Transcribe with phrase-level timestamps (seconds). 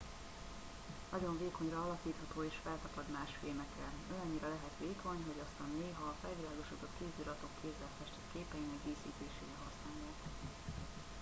[1.11, 6.95] nagyon vékonyra alakítható és feltapad más fémekre olyannyira lehet vékony hogy azt néha a felvilágosodott
[6.99, 10.21] kéziratok kézzel festett képeinek díszítésére használják